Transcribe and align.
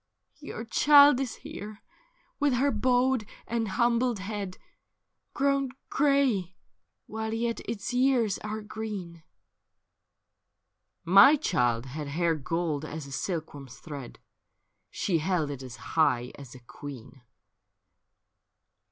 ''Your 0.49 0.65
child 0.65 1.19
is 1.19 1.35
here, 1.45 1.83
with 2.39 2.53
her 2.55 2.71
bowed 2.71 3.23
and 3.45 3.67
humbled 3.67 4.17
head 4.17 4.57
Grown 5.35 5.69
grey 5.89 6.55
while 7.05 7.31
yet 7.31 7.59
its 7.69 7.93
years 7.93 8.39
are 8.39 8.63
green.' 8.63 9.21
18 9.21 9.21
JEANNE 9.77 10.63
BRAS 11.03 11.13
19' 11.13 11.13
My 11.17 11.35
child 11.35 11.85
had 11.85 12.07
hair 12.07 12.33
gold 12.33 12.83
as 12.83 13.05
a 13.05 13.11
silkworm's 13.11 13.77
thread, 13.77 14.17
She 14.89 15.19
held 15.19 15.51
it 15.51 15.61
as 15.61 15.75
high 15.75 16.31
as 16.33 16.55
a 16.55 16.59
queen.'' 16.61 17.21